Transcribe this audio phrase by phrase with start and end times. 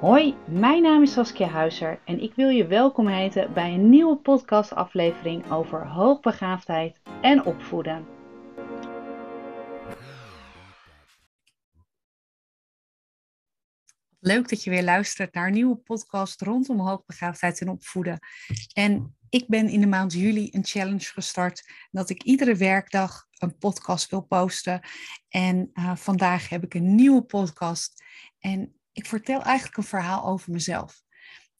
[0.00, 4.16] Hoi, mijn naam is Saskia Huizer en ik wil je welkom heten bij een nieuwe
[4.16, 8.06] podcastaflevering over hoogbegaafdheid en opvoeden.
[14.18, 18.18] Leuk dat je weer luistert naar een nieuwe podcast rondom hoogbegaafdheid en opvoeden.
[18.72, 23.58] En ik ben in de maand juli een challenge gestart dat ik iedere werkdag een
[23.58, 24.80] podcast wil posten.
[25.28, 28.04] En uh, vandaag heb ik een nieuwe podcast.
[28.38, 31.02] En ik vertel eigenlijk een verhaal over mezelf.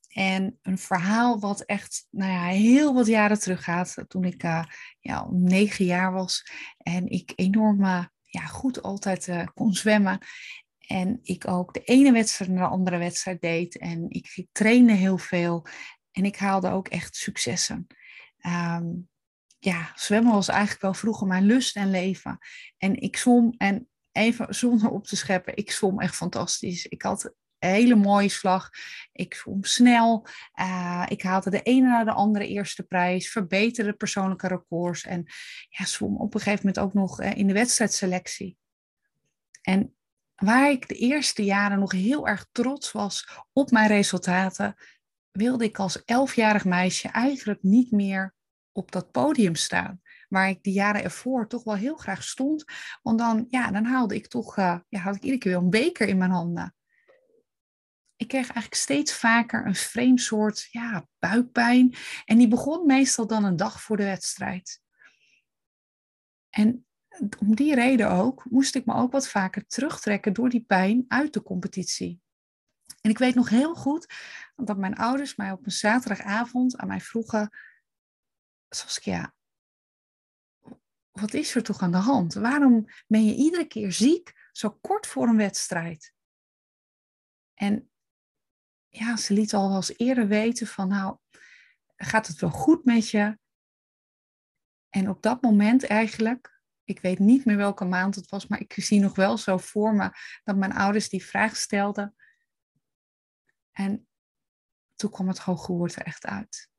[0.09, 4.05] En een verhaal wat echt nou ja, heel wat jaren teruggaat.
[4.09, 4.65] Toen ik uh,
[5.01, 6.47] ja, negen jaar was.
[6.79, 10.19] En ik enorm uh, ja, goed altijd uh, kon zwemmen.
[10.79, 13.79] En ik ook de ene wedstrijd naar de andere wedstrijd deed.
[13.79, 15.67] En ik trainde heel veel.
[16.13, 17.87] En ik haalde ook echt successen.
[18.47, 19.09] Um,
[19.59, 22.39] ja, zwemmen was eigenlijk wel vroeger mijn lust en leven.
[22.79, 26.87] En ik zwom, en even zonder op te scheppen, ik zwom echt fantastisch.
[26.87, 27.25] Ik had
[27.59, 28.71] een hele mooie slag.
[29.13, 30.27] Ik zwom snel.
[30.61, 33.31] Uh, ik haalde de ene naar de andere eerste prijs.
[33.31, 35.05] Verbeterde persoonlijke records.
[35.05, 35.27] En
[35.69, 38.59] ja, zwom op een gegeven moment ook nog uh, in de wedstrijdselectie.
[39.63, 39.95] En
[40.35, 44.75] waar ik de eerste jaren nog heel erg trots was op mijn resultaten,
[45.31, 48.35] wilde ik als elfjarig meisje eigenlijk niet meer
[48.73, 50.01] op dat podium staan.
[50.31, 52.65] Waar ik de jaren ervoor toch wel heel graag stond.
[53.03, 55.71] Want dan, ja, dan haalde ik toch, uh, ja, had ik iedere keer wel een
[55.71, 56.75] beker in mijn handen.
[58.17, 61.95] Ik kreeg eigenlijk steeds vaker een vreemd soort ja, buikpijn.
[62.25, 64.81] En die begon meestal dan een dag voor de wedstrijd.
[66.51, 66.87] En
[67.39, 71.33] om die reden ook moest ik me ook wat vaker terugtrekken door die pijn uit
[71.33, 72.21] de competitie.
[73.01, 74.15] En ik weet nog heel goed
[74.57, 77.57] dat mijn ouders mij op een zaterdagavond aan mij vroegen:
[78.69, 79.35] Saskia,
[81.21, 82.35] wat is er toch aan de hand?
[82.35, 86.15] Waarom ben je iedere keer ziek, zo kort voor een wedstrijd?
[87.55, 87.91] En
[88.89, 91.19] ja, ze liet al wel eens eerder weten van, nou,
[91.97, 93.39] gaat het wel goed met je?
[94.89, 98.73] En op dat moment eigenlijk, ik weet niet meer welke maand het was, maar ik
[98.77, 100.11] zie nog wel zo voor me
[100.45, 102.15] dat mijn ouders die vraag stelden.
[103.73, 104.09] En
[104.95, 106.70] toen kwam het hoge woord er echt uit.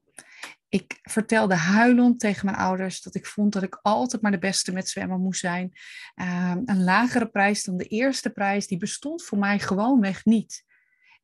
[0.69, 4.71] Ik vertelde huilend tegen mijn ouders dat ik vond dat ik altijd maar de beste
[4.71, 5.71] met zwemmen moest zijn.
[6.15, 10.63] Um, een lagere prijs dan de eerste prijs, die bestond voor mij gewoonweg niet.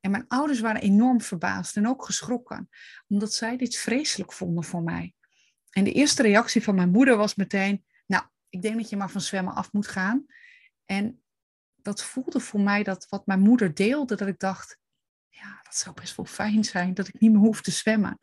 [0.00, 2.68] En mijn ouders waren enorm verbaasd en ook geschrokken,
[3.08, 5.14] omdat zij dit vreselijk vonden voor mij.
[5.70, 9.10] En de eerste reactie van mijn moeder was meteen: Nou, ik denk dat je maar
[9.10, 10.26] van zwemmen af moet gaan.
[10.84, 11.22] En
[11.74, 14.78] dat voelde voor mij dat wat mijn moeder deelde, dat ik dacht:
[15.28, 18.18] Ja, dat zou best wel fijn zijn dat ik niet meer hoef te zwemmen.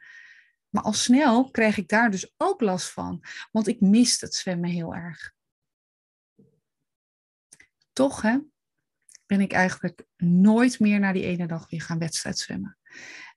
[0.75, 4.69] Maar al snel kreeg ik daar dus ook last van, want ik miste het zwemmen
[4.69, 5.34] heel erg.
[7.94, 8.38] Toch hè,
[9.25, 12.78] ben ik eigenlijk nooit meer na die ene dag weer gaan wedstrijdzwemmen.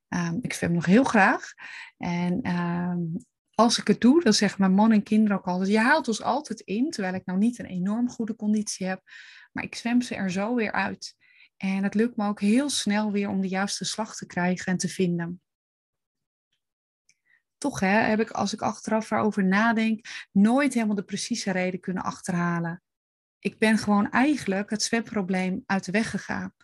[0.09, 1.53] Um, ik zwem nog heel graag.
[1.97, 3.17] En um,
[3.55, 6.23] als ik het doe, dan zeggen mijn man en kinderen ook altijd: Je haalt ons
[6.23, 9.03] altijd in, terwijl ik nou niet een enorm goede conditie heb.
[9.53, 11.17] Maar ik zwem ze er zo weer uit.
[11.57, 14.79] En het lukt me ook heel snel weer om de juiste slag te krijgen en
[14.79, 15.43] te vinden
[17.59, 22.03] toch hè, heb ik, als ik achteraf erover nadenk, nooit helemaal de precieze reden kunnen
[22.03, 22.83] achterhalen.
[23.39, 26.55] Ik ben gewoon eigenlijk het zwemprobleem uit de weg gegaan.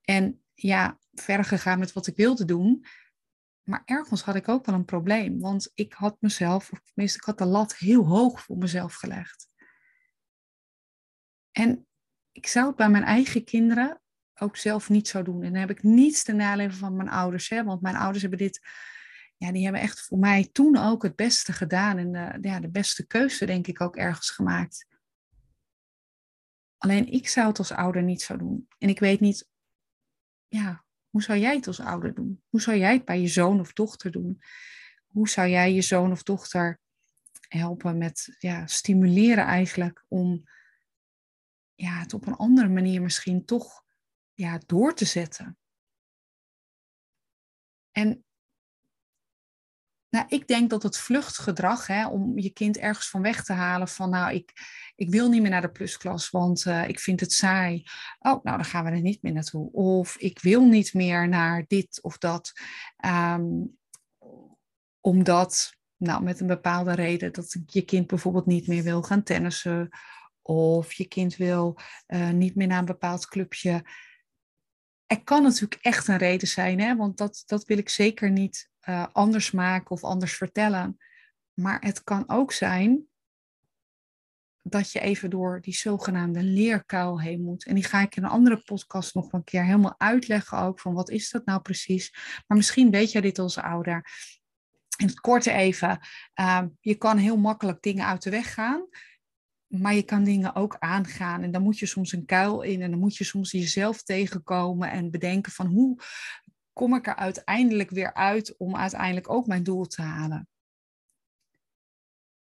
[0.00, 2.84] En ja, verder gegaan met wat ik wilde doen.
[3.62, 5.40] Maar ergens had ik ook wel een probleem.
[5.40, 9.48] Want ik had mezelf, of tenminste, ik had de lat heel hoog voor mezelf gelegd.
[11.52, 11.86] En
[12.32, 14.00] ik zou het bij mijn eigen kinderen
[14.34, 15.42] ook zelf niet zo doen.
[15.42, 17.48] En dan heb ik niets te naleven van mijn ouders.
[17.48, 17.64] Hè?
[17.64, 18.60] Want mijn ouders hebben dit
[19.38, 22.70] ja, die hebben echt voor mij toen ook het beste gedaan en de, ja, de
[22.70, 24.86] beste keuze, denk ik, ook ergens gemaakt.
[26.78, 28.68] Alleen ik zou het als ouder niet zo doen.
[28.78, 29.48] En ik weet niet,
[30.48, 32.42] ja, hoe zou jij het als ouder doen?
[32.48, 34.42] Hoe zou jij het bij je zoon of dochter doen?
[35.06, 36.80] Hoe zou jij je zoon of dochter
[37.40, 40.42] helpen met ja, stimuleren eigenlijk om
[41.74, 43.84] ja, het op een andere manier misschien toch
[44.32, 45.58] ja, door te zetten?
[47.90, 48.24] En
[50.10, 53.88] nou, ik denk dat het vluchtgedrag, hè, om je kind ergens van weg te halen,
[53.88, 54.52] van nou, ik,
[54.94, 57.82] ik wil niet meer naar de plusklas, want uh, ik vind het saai.
[58.18, 59.72] Oh, nou, dan gaan we er niet meer naartoe.
[59.72, 62.52] Of ik wil niet meer naar dit of dat,
[63.06, 63.78] um,
[65.00, 69.88] omdat, nou, met een bepaalde reden, dat je kind bijvoorbeeld niet meer wil gaan tennissen,
[70.42, 73.84] of je kind wil uh, niet meer naar een bepaald clubje.
[75.06, 78.70] Er kan natuurlijk echt een reden zijn, hè, want dat, dat wil ik zeker niet
[78.88, 80.96] uh, anders maken of anders vertellen.
[81.54, 83.08] Maar het kan ook zijn
[84.62, 87.64] dat je even door die zogenaamde leerkuil heen moet.
[87.64, 90.94] En die ga ik in een andere podcast nog een keer helemaal uitleggen ook, van
[90.94, 92.14] wat is dat nou precies.
[92.46, 94.10] Maar misschien weet jij dit als ouder.
[94.96, 95.98] In het korte even,
[96.34, 98.88] ehm, je kan heel makkelijk dingen uit de weg gaan,
[99.66, 101.42] maar je kan dingen ook aangaan.
[101.42, 104.90] En dan moet je soms een kuil in en dan moet je soms jezelf tegenkomen
[104.90, 106.00] en bedenken van hoe
[106.78, 110.48] kom ik er uiteindelijk weer uit om uiteindelijk ook mijn doel te halen.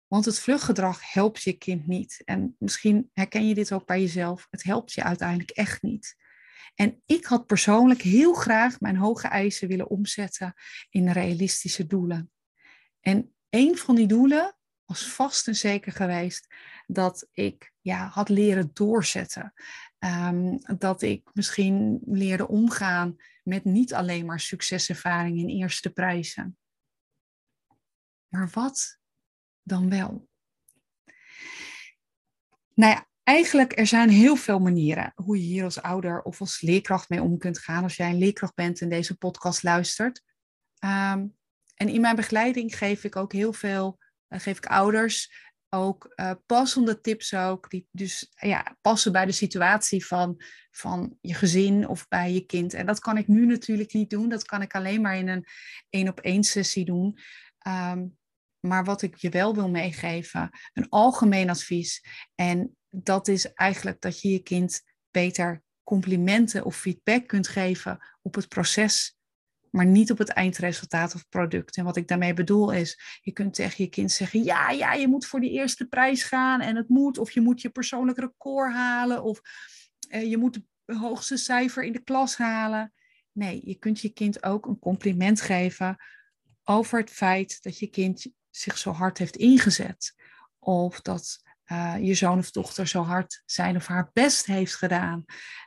[0.06, 2.22] Want het vluchtgedrag helpt je kind niet.
[2.24, 4.46] En misschien herken je dit ook bij jezelf.
[4.50, 6.16] Het helpt je uiteindelijk echt niet.
[6.74, 10.54] En ik had persoonlijk heel graag mijn hoge eisen willen omzetten
[10.88, 12.30] in realistische doelen.
[13.00, 16.54] En een van die doelen was vast en zeker geweest
[16.86, 19.52] dat ik ja, had leren doorzetten.
[19.98, 26.58] Ehm, dat ik misschien leerde omgaan met niet alleen maar succeservaring in eerste prijzen.
[28.28, 28.98] Maar wat
[29.62, 30.28] dan wel?
[32.74, 36.60] Nou ja, eigenlijk er zijn heel veel manieren hoe je hier als ouder of als
[36.60, 37.82] leerkracht mee om kunt gaan.
[37.82, 40.22] Als jij een leerkracht bent en deze podcast luistert.
[40.78, 41.26] Ehm,
[41.74, 43.98] en in mijn begeleiding geef ik ook heel veel,
[44.28, 49.32] uh, geef ik ouders ook uh, passende tips ook, die dus ja, passen bij de
[49.32, 52.74] situatie van, van je gezin of bij je kind.
[52.74, 55.46] En dat kan ik nu natuurlijk niet doen, dat kan ik alleen maar in een
[55.90, 57.18] één op één sessie doen.
[57.66, 58.16] Um,
[58.60, 62.04] maar wat ik je wel wil meegeven, een algemeen advies.
[62.34, 68.34] En dat is eigenlijk dat je je kind beter complimenten of feedback kunt geven op
[68.34, 69.15] het proces,
[69.70, 71.76] maar niet op het eindresultaat of product.
[71.76, 75.08] En wat ik daarmee bedoel is, je kunt tegen je kind zeggen, ja, ja, je
[75.08, 78.72] moet voor die eerste prijs gaan en het moet, of je moet je persoonlijk record
[78.72, 79.40] halen, of
[80.08, 82.92] eh, je moet het hoogste cijfer in de klas halen.
[83.32, 85.96] Nee, je kunt je kind ook een compliment geven
[86.64, 90.14] over het feit dat je kind zich zo hard heeft ingezet.
[90.58, 91.40] Of dat
[91.72, 95.24] uh, je zoon of dochter zo hard zijn of haar best heeft gedaan.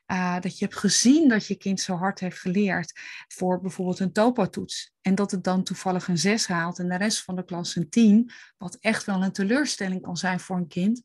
[0.07, 4.12] Uh, dat je hebt gezien dat je kind zo hard heeft geleerd voor bijvoorbeeld een
[4.12, 4.94] topo-toets.
[5.01, 7.90] En dat het dan toevallig een 6 haalt en de rest van de klas een
[7.90, 8.31] 10.
[8.57, 11.04] Wat echt wel een teleurstelling kan zijn voor een kind.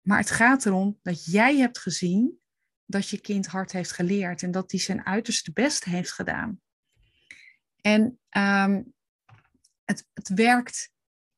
[0.00, 2.38] Maar het gaat erom dat jij hebt gezien
[2.86, 6.60] dat je kind hard heeft geleerd en dat hij zijn uiterste best heeft gedaan.
[7.80, 8.94] En um,
[9.84, 10.92] het, het, werkt,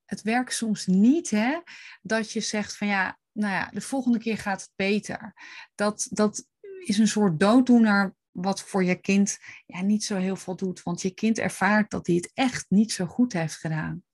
[0.06, 1.60] het werkt soms niet, hè,
[2.02, 5.34] dat je zegt van ja, nou ja, de volgende keer gaat het beter.
[5.74, 6.46] Dat, dat
[6.84, 11.02] is een soort dooddoener wat voor je kind ja, niet zo heel veel doet, want
[11.02, 14.04] je kind ervaart dat hij het echt niet zo goed heeft gedaan.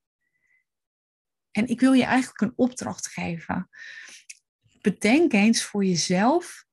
[1.51, 3.69] En ik wil je eigenlijk een opdracht geven.
[4.81, 6.65] Bedenk eens voor jezelf,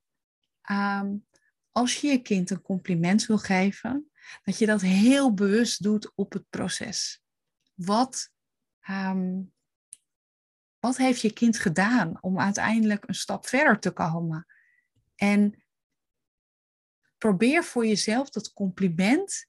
[0.71, 1.27] um,
[1.71, 4.11] als je je kind een compliment wil geven,
[4.43, 7.21] dat je dat heel bewust doet op het proces
[7.73, 8.31] wat,
[8.89, 9.41] ehm,
[10.79, 14.45] wat heeft je kind gedaan om uiteindelijk een stap verder te komen?
[15.15, 15.63] En
[17.17, 19.47] probeer voor jezelf dat compliment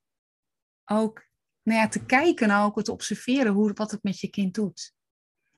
[0.85, 1.29] ook
[1.63, 4.95] nou ja, te kijken, ook te observeren hoe, wat het met je kind doet.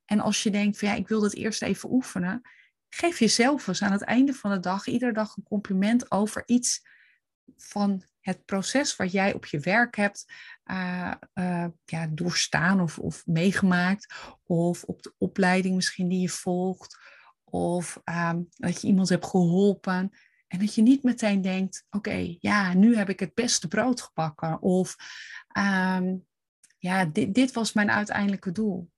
[0.04, 2.40] En als je denkt van ja, ik wil dat eerst even oefenen,
[2.88, 6.80] geef jezelf eens aan het einde van de dag, iedere dag een compliment over iets
[7.56, 10.32] van het proces wat jij op je werk hebt
[10.70, 14.14] uh, uh, ja, doorstaan of, of meegemaakt.
[14.42, 16.98] Of op de opleiding misschien die je volgt.
[17.44, 20.10] Of um, dat je iemand hebt geholpen.
[20.46, 24.62] En dat je niet meteen denkt, oké, ja, nu heb ik het beste brood gebakken.
[24.62, 24.96] Of
[25.58, 26.26] um,
[26.78, 28.90] ja, dit, dit was mijn uiteindelijke doel.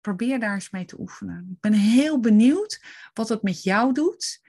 [0.00, 1.48] Probeer daar eens mee te oefenen.
[1.52, 4.40] Ik ben heel benieuwd wat het met jou doet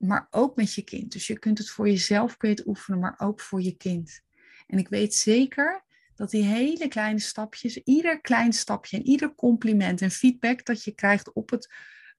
[0.00, 1.12] maar ook met je kind.
[1.12, 4.20] Dus je kunt het voor jezelf kun je het oefenen, maar ook voor je kind.
[4.66, 10.02] En ik weet zeker dat die hele kleine stapjes, ieder klein stapje en ieder compliment
[10.02, 11.72] en feedback dat je krijgt op het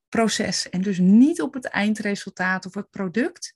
[0.10, 3.56] proces en dus niet op het eindresultaat of het product,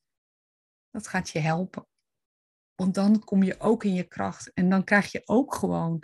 [0.91, 1.87] dat gaat je helpen.
[2.75, 6.03] Want dan kom je ook in je kracht en dan krijg je ook gewoon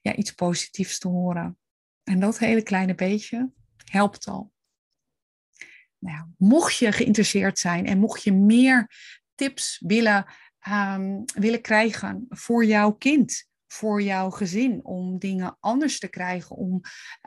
[0.00, 1.58] ja, iets positiefs te horen.
[2.02, 3.52] En dat hele kleine beetje
[3.84, 4.53] helpt al
[6.04, 8.90] nou, mocht je geïnteresseerd zijn en mocht je meer
[9.34, 10.26] tips willen,
[10.68, 16.80] um, willen krijgen voor jouw kind, voor jouw gezin, om dingen anders te krijgen, om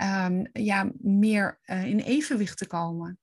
[0.04, 3.20] um, ja, meer uh, in evenwicht te komen,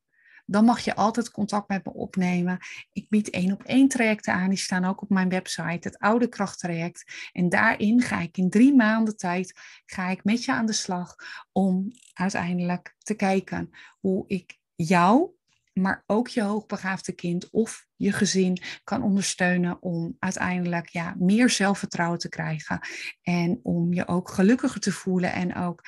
[0.46, 2.58] dan mag je altijd contact met me opnemen.
[2.92, 6.28] Ik bied één op één trajecten aan, die staan ook op mijn website, het Oude
[6.28, 7.30] Krachttraject.
[7.32, 11.14] En daarin ga ik in drie maanden tijd ga ik met je aan de slag
[11.52, 13.70] om uiteindelijk te kijken
[14.00, 15.34] hoe ik jou
[15.74, 22.18] maar ook je hoogbegaafde kind of je gezin kan ondersteunen om uiteindelijk ja, meer zelfvertrouwen
[22.18, 22.80] te krijgen
[23.22, 25.84] en om je ook gelukkiger te voelen en ook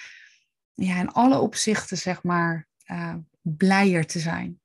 [0.74, 4.60] ja, in alle opzichten zeg maar eh, blijer te zijn.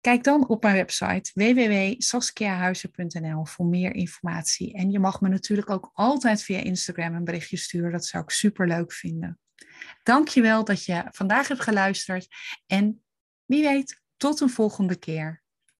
[0.00, 4.74] Kijk dan op mijn website www.saskiahuizen.nl voor meer informatie.
[4.74, 7.92] En je mag me natuurlijk ook altijd via Instagram een berichtje sturen.
[7.92, 9.38] Dat zou ik super leuk vinden.
[10.02, 12.28] Dankjewel dat je vandaag hebt geluisterd
[12.66, 13.04] en
[13.44, 15.44] wie weet, tot een volgende keer.